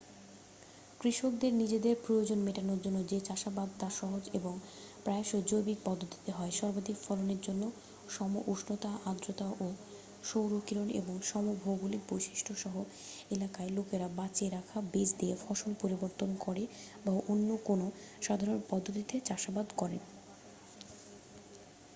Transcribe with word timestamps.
কৃষকদের 0.99 1.53
নিজেদের 1.53 1.95
প্রয়োজন 2.05 2.39
মেটানোর 2.43 2.79
জন্য 2.81 2.99
যে 3.07 3.19
চাষাবাদ 3.21 3.69
তা 3.79 3.87
সহজ 3.91 4.23
এবং 4.33 4.53
প্রায়সই 5.03 5.43
জৈবিক 5.47 5.79
পদ্ধতিতে 5.85 6.31
হয় 6.31 6.51
সর্বাধিক 6.51 6.97
ফলনের 6.97 7.39
জন্য 7.41 7.63
সম 8.09 8.31
উষ্ণতা 8.47 8.91
আর্দ্রতা 9.05 9.47
ও 9.61 9.67
সৌরকিরণ 10.23 10.87
এবং 10.91 11.15
সম 11.21 11.45
ভৌগোলিক 11.63 12.01
বৈশিষ্ট্য 12.09 12.53
সহ 12.55 12.75
এলাকায় 13.31 13.71
লোকেরা 13.71 14.07
বাঁচিয়ে 14.15 14.49
রাখা 14.49 14.77
বীজ 14.93 15.09
দিয়ে 15.19 15.35
ফসল 15.43 15.71
পরিবর্তন 15.81 16.29
করে 16.39 16.63
বা 17.05 17.13
অন্য 17.29 17.49
কোনও 17.65 17.87
সাধারণ 18.21 18.59
পদ্ধতিতে 18.69 19.15
চাষাবাদ 19.19 19.67
করেন 19.77 20.01